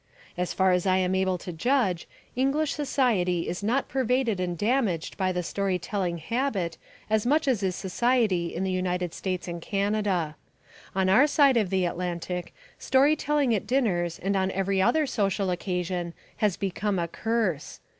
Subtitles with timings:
[0.35, 5.15] As far as I am able to judge, English society is not pervaded and damaged
[5.15, 9.61] by the story telling habit as much as is society in the United States and
[9.61, 10.35] Canada.
[10.95, 15.51] On our side of the Atlantic story telling at dinners and on every other social
[15.51, 17.79] occasion has become a curse.